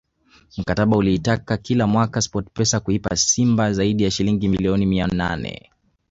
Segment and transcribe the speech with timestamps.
[0.57, 5.69] Mkataba uliitaka kila mwaka Sports pesa kuipatia Simba zaidi ya shilingi milioni mia nane